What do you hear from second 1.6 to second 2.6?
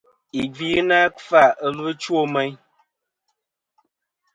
ɨlvɨ chwo meyn.